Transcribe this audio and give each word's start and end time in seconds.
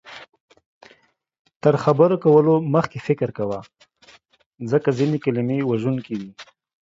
تر 1.63 1.73
خبرو 1.83 2.15
کولو 2.23 2.55
مخکې 2.75 2.97
فکر 3.07 3.29
کوه، 3.37 3.59
ځکه 4.71 4.89
ځینې 4.97 5.17
کلمې 5.25 5.59
وژونکې 5.69 6.13
وي 6.19 6.31